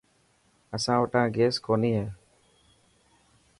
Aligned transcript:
اسان 0.75 0.97
وٽان 1.01 1.25
گيس 1.35 1.55
ڪوني 1.65 1.91
هي. 1.97 2.05